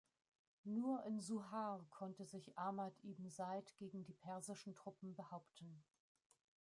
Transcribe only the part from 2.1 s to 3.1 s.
sich Ahmad